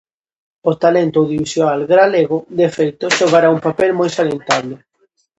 [0.69, 4.75] O talento audiovisual galego, de feito, xogará un papel moi salientable.